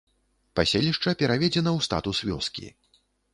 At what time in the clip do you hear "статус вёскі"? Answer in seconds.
1.89-2.67